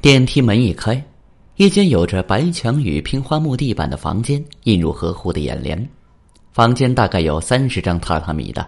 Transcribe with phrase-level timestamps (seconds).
[0.00, 1.04] 电梯门一开，
[1.56, 5.88] 一间有着白墙与拼花木地板的房间映入何护的眼帘。
[6.52, 8.64] 房间大概有三十张榻榻米的。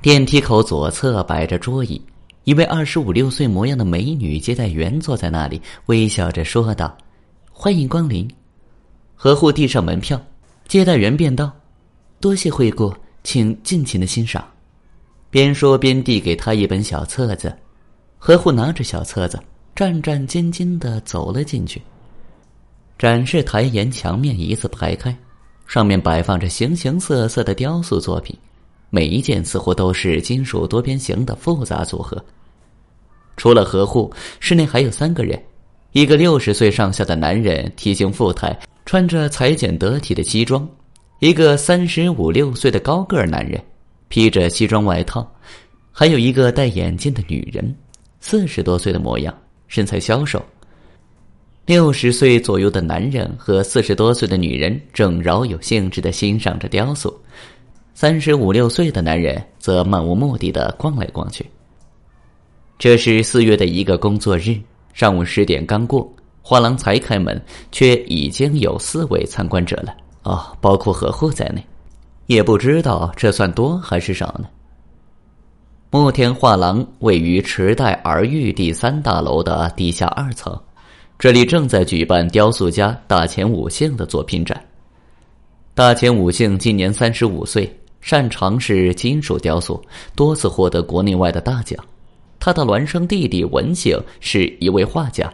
[0.00, 2.00] 电梯口左侧摆着桌椅，
[2.44, 6.96] 一位二十五六岁模样的美女接待员坐在那里，微笑着说道
[7.50, 8.30] ：“欢迎光临。”
[9.16, 10.20] 何户递上门票，
[10.68, 11.50] 接待员便道
[12.20, 12.94] ：“多谢惠顾，
[13.24, 14.46] 请尽情的欣赏。”
[15.28, 17.52] 边说边递给他一本小册子。
[18.16, 19.36] 何户拿着小册子。
[19.78, 21.80] 战战兢兢的走了进去。
[22.98, 25.16] 展示台沿墙面一字排开，
[25.68, 28.36] 上面摆放着形形色色的雕塑作品，
[28.90, 32.20] 每一件似乎都是金属多边形的复杂组合。
[33.36, 35.40] 除了何户，室内还有三个人：
[35.92, 40.66] 一个六十岁上下的男人，体型富态，穿着裁剪得体的西装；
[41.20, 43.62] 一个三十五六岁的高个男人，
[44.08, 45.22] 披着西装外套；
[45.92, 47.72] 还有一个戴眼镜的女人，
[48.18, 49.32] 四十多岁的模样。
[49.68, 50.42] 身材消瘦，
[51.66, 57.16] 六十岁左右的男人和四十多岁的女人正饶有兴致的欣赏着雕塑，
[57.94, 61.44] 三十五六岁的男人则漫无目的的逛来逛去。
[62.78, 64.56] 这是四月的一个工作日，
[64.94, 69.94] 上午十点刚过，画廊才开门，却已经有四位参观者了。
[70.22, 71.62] 哦，包括何户在内，
[72.26, 74.48] 也不知道这算多还是少呢。
[75.90, 80.54] 墨田画廊位于池袋儿玉第三大楼的地下二层，
[81.18, 84.62] 这里正在举办雕塑家大前武幸的作品展。
[85.74, 89.82] 大前武幸今年三十五岁，擅长是金属雕塑，
[90.14, 91.82] 多次获得国内外的大奖。
[92.38, 95.32] 他的孪生弟弟文幸是一位画家，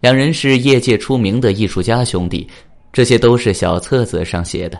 [0.00, 2.46] 两人是业界出名的艺术家兄弟。
[2.92, 4.78] 这些都是小册子上写的。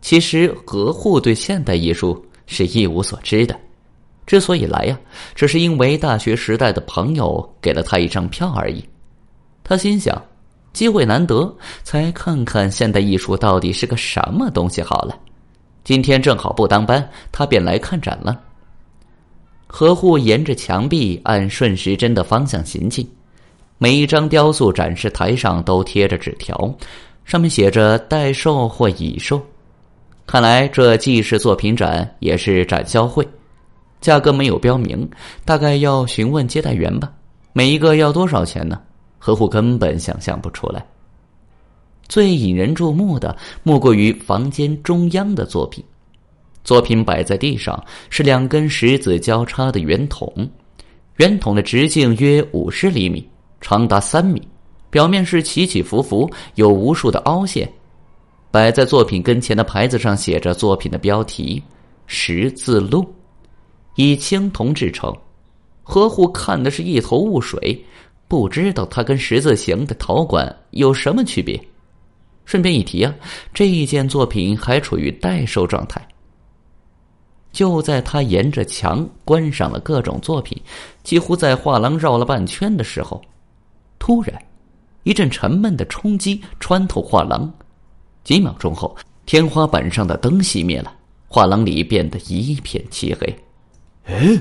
[0.00, 3.56] 其实何户对现代艺术是一无所知的。
[4.26, 4.98] 之所以来呀，
[5.34, 8.82] 只是因为大学时代的朋友给了他一张票而已。
[9.64, 10.20] 他心想，
[10.72, 15.18] 机会难得，才看看现代艺术到底是个什么东西好了。
[15.84, 18.40] 今天正好不当班，他便来看展了。
[19.66, 23.08] 何户沿着墙壁按顺时针的方向行进，
[23.78, 26.72] 每一张雕塑展示台上都贴着纸条，
[27.24, 29.40] 上面写着待售或已售。
[30.26, 33.26] 看来这既是作品展，也是展销会。
[34.02, 35.08] 价格没有标明，
[35.46, 37.10] 大概要询问接待员吧。
[37.54, 38.78] 每一个要多少钱呢？
[39.18, 40.84] 何户根本想象不出来。
[42.08, 45.82] 最引人注目的莫过于房间中央的作品。
[46.64, 50.30] 作品摆在地上，是两根十字交叉的圆筒，
[51.16, 53.26] 圆筒的直径约五十厘米，
[53.60, 54.42] 长达三米，
[54.90, 57.72] 表面是起起伏伏，有无数的凹陷。
[58.50, 61.62] 摆在作品跟前的牌子上写着作品的标题
[62.06, 63.06] ：“十字路”。
[63.94, 65.14] 以青铜制成，
[65.82, 67.84] 何户看的是一头雾水，
[68.28, 71.62] 不知道它跟十字形的陶管有什么区别。
[72.44, 73.14] 顺便一提啊，
[73.54, 76.00] 这一件作品还处于待售状态。
[77.52, 80.58] 就在他沿着墙观赏了各种作品，
[81.02, 83.20] 几乎在画廊绕了半圈的时候，
[83.98, 84.42] 突然，
[85.02, 87.52] 一阵沉闷的冲击穿透画廊。
[88.24, 90.94] 几秒钟后，天花板上的灯熄灭了，
[91.28, 93.36] 画廊里变得一片漆黑。
[94.04, 94.38] 哎，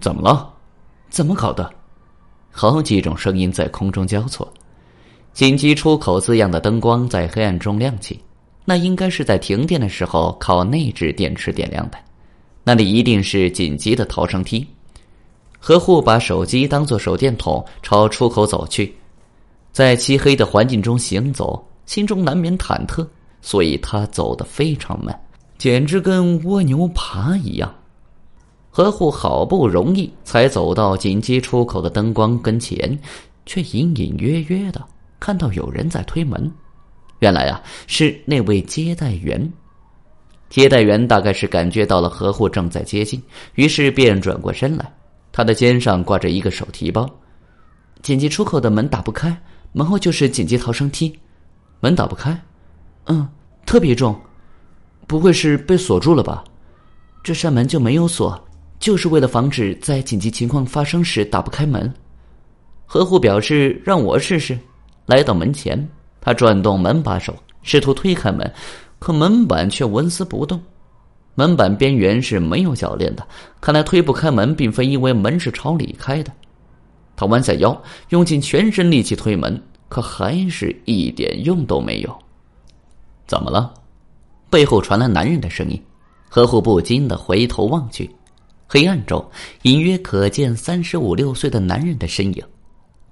[0.00, 0.52] 怎么了？
[1.10, 1.70] 怎么搞的？
[2.50, 4.50] 好几种声音在空中交错。
[5.32, 8.18] 紧急出口字样的灯光在黑暗中亮起，
[8.64, 11.98] 那应该是在停电的时候靠内置电池点亮的。
[12.64, 14.66] 那里一定是紧急的逃生梯。
[15.58, 18.94] 何护把手机当做手电筒，朝出口走去。
[19.72, 23.06] 在漆黑的环境中行走，心中难免忐忑，
[23.42, 25.18] 所以他走得非常慢，
[25.58, 27.74] 简直跟蜗牛爬一样。
[28.76, 32.76] 何户好不容易才走到紧急出口的灯光跟前，
[33.46, 34.84] 却隐隐约约的
[35.18, 36.52] 看到有人在推门。
[37.20, 39.50] 原来啊，是那位接待员。
[40.50, 43.18] 接待员大概是感觉到了何户正在接近，
[43.54, 44.92] 于是便转过身来。
[45.32, 47.08] 他的肩上挂着一个手提包。
[48.02, 49.34] 紧急出口的门打不开，
[49.72, 51.18] 门后就是紧急逃生梯。
[51.80, 52.38] 门打不开？
[53.06, 53.26] 嗯，
[53.64, 54.14] 特别重，
[55.06, 56.44] 不会是被锁住了吧？
[57.24, 58.38] 这扇门就没有锁。
[58.78, 61.92] 就是为了防止在紧急情况发生时打不开门，
[62.84, 64.58] 何户表示让我试试。
[65.06, 65.88] 来到门前，
[66.20, 68.52] 他转动门把手，试图推开门，
[68.98, 70.60] 可门板却纹丝不动。
[71.34, 73.26] 门板边缘是没有铰链的，
[73.60, 76.32] 看来推不开门，并非因为门是朝里开的。
[77.14, 82.18] 他弯下腰，用尽全身力气推门，可还是一点用都没有。
[83.26, 83.72] 怎么了？
[84.50, 85.82] 背后传来男人的声音。
[86.28, 88.10] 何户不禁的回头望去。
[88.68, 89.24] 黑暗中，
[89.62, 92.44] 隐约可见三十五六岁的男人的身影。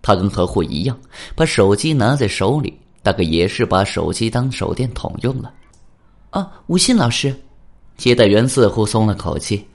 [0.02, 0.98] 他跟何护一样，
[1.34, 5.52] 把手机拿在手里，大概也是把手机当手电筒用了。
[6.30, 7.34] 啊，吴信老师，
[7.96, 9.66] 接待员似乎松了口气。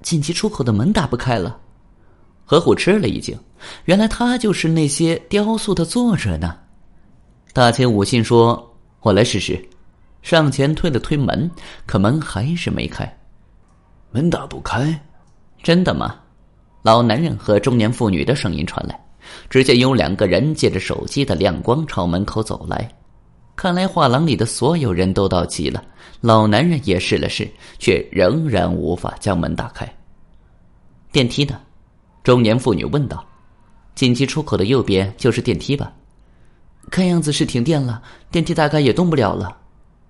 [0.00, 1.56] 紧急出口的门打不开了。
[2.44, 3.38] 何虎吃了一惊，
[3.84, 6.56] 原来他就是那些雕塑的作者呢。
[7.52, 9.62] 大千武信说：“我来试试。”
[10.22, 11.48] 上前推了推门，
[11.86, 13.21] 可门还是没开。
[14.12, 15.00] 门打不开，
[15.62, 16.16] 真的吗？
[16.82, 18.98] 老男人和中年妇女的声音传来。
[19.48, 22.86] 只见有两个人借着手机的亮光朝门口走来。
[23.56, 25.82] 看来画廊里的所有人都到齐了。
[26.20, 27.48] 老男人也试了试，
[27.78, 29.90] 却仍然无法将门打开。
[31.10, 31.58] 电梯呢？
[32.22, 33.24] 中年妇女问道。
[33.94, 35.90] 紧急出口的右边就是电梯吧？
[36.90, 39.56] 看样子是停电了，电梯大概也动不了了。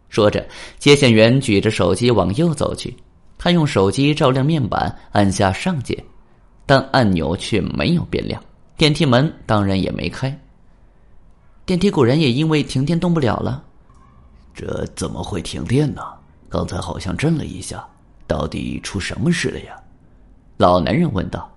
[0.09, 0.45] 说着，
[0.79, 2.97] 接线员举着手机往右走去。
[3.43, 6.01] 他用手机照亮面板，按下上键，
[6.65, 8.41] 但按钮却没有变亮。
[8.77, 10.33] 电梯门当然也没开。
[11.67, 13.61] 电梯果然也因为停电动不了了。
[14.55, 16.03] 这怎么会停电呢？
[16.49, 17.85] 刚才好像震了一下，
[18.29, 19.75] 到底出什么事了呀？
[20.57, 21.53] 老男人问道。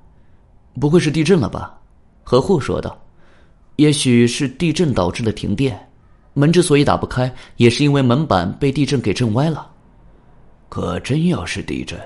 [0.82, 1.80] 不会是地震了吧？
[2.24, 2.98] 何护说道。
[3.76, 5.80] 也许是地震导致的停电。
[6.34, 9.70] 门之所以打不开，也是因为门板被地震给震歪了。
[10.70, 12.00] 可真要是地震，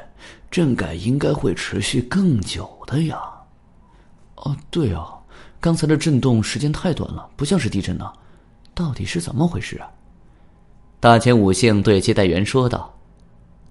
[0.52, 3.20] 震感应该会持续更久的呀。
[4.36, 5.18] 哦，对哦，
[5.60, 8.12] 刚才的震动时间太短了，不像是地震呢。
[8.74, 9.88] 到底是怎么回事啊？
[11.00, 12.94] 大千五幸对接待员说道：“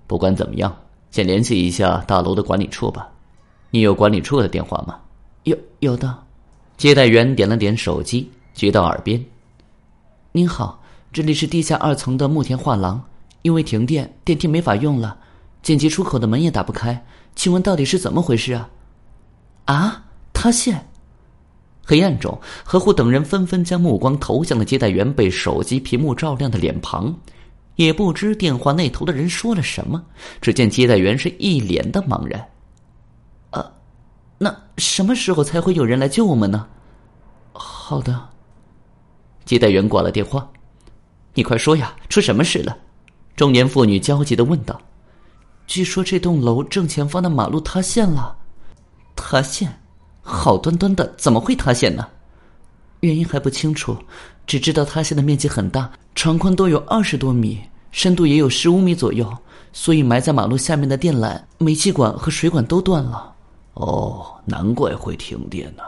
[0.06, 0.74] 不管怎么样，
[1.10, 3.08] 先联系一下大楼的管理处吧。
[3.70, 4.98] 你有管理处的电话吗
[5.44, 6.18] ？”“有，有的。”
[6.76, 9.22] 接待员点了点手机，举到耳边。
[10.32, 10.80] 您好，
[11.12, 13.02] 这里是地下二层的木田画廊，
[13.42, 15.18] 因为停电，电梯没法用了，
[15.62, 17.04] 紧急出口的门也打不开，
[17.34, 18.70] 请问到底是怎么回事啊？
[19.66, 20.88] 啊，塌陷！
[21.84, 27.14] 黑暗中，何虎等人纷纷将目光投向了接待员被手机屏幕照亮的脸庞，
[27.76, 30.04] 也不知电话那头的人说了什么。
[30.40, 32.46] 只见接待员是一脸的茫然。
[33.50, 33.72] 啊，
[34.36, 36.66] 那什么时候才会有人来救我们呢？
[37.52, 38.28] 好的。
[39.46, 40.50] 接待员挂了电话，
[41.32, 42.76] 你快说呀，出什么事了？
[43.38, 44.76] 中年妇女焦急的问道。
[45.64, 48.36] 据说这栋楼正前方的马路塌陷了，
[49.14, 49.72] 塌陷？
[50.22, 52.04] 好端端的怎么会塌陷呢？
[52.98, 53.96] 原因还不清楚，
[54.44, 57.60] 只知道塌陷的面积很大，长宽都有二十多米，
[57.92, 59.32] 深度也有十五米左右，
[59.72, 63.32] 所以埋在马路下面的电缆、煤气管和水管都断了。
[63.74, 65.84] 哦，难怪会停电呢。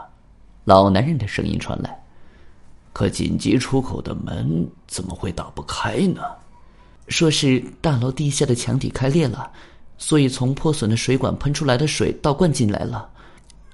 [0.63, 2.01] 老男人的声音传来。
[2.93, 6.21] 可紧急出口的门怎么会打不开呢？
[7.11, 9.51] 说是大楼地下的墙体开裂了，
[9.97, 13.11] 所以从破损的水管喷出来的水倒灌进来了，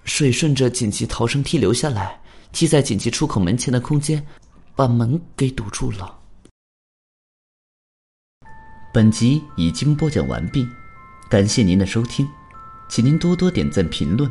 [0.03, 2.19] 水顺着紧急逃生梯流下来，
[2.51, 4.25] 积在紧急出口门前的空间，
[4.75, 6.17] 把门给堵住了。
[8.93, 10.67] 本集已经播讲完毕，
[11.29, 12.27] 感谢您的收听，
[12.89, 14.29] 请您多多点赞评论，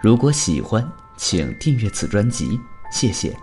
[0.00, 2.58] 如果喜欢，请订阅此专辑，
[2.92, 3.36] 谢谢。